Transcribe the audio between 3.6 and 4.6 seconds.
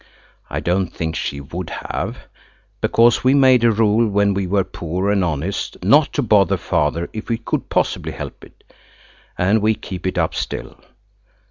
a rule, when we